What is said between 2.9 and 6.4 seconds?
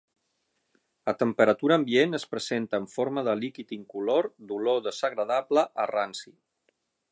forma de líquid incolor, d'olor desagradable, a ranci.